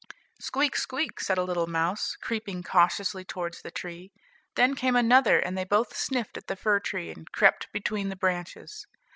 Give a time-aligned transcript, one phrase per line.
[0.39, 4.11] "Squeak, squeak," said a little mouse, creeping cautiously towards the tree;
[4.55, 8.15] then came another; and they both sniffed at the fir tree and crept between the
[8.15, 8.87] branches.